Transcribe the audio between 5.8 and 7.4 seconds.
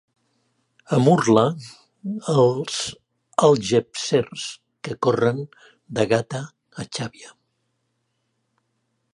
de Gata a Xàbia.